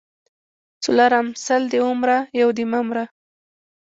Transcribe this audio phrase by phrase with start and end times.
[0.83, 3.05] څلرم:سل دي ومره یو دي مه مره